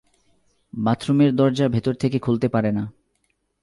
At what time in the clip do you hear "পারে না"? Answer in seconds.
2.47-2.83